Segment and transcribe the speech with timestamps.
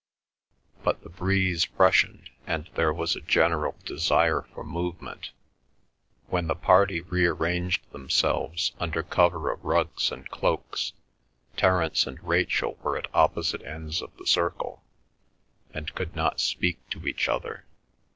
[0.83, 5.29] But the breeze freshened, and there was a general desire for movement.
[6.25, 10.93] When the party rearranged themselves under cover of rugs and cloaks,
[11.55, 14.83] Terence and Rachel were at opposite ends of the circle,
[15.71, 17.65] and could not speak to each other.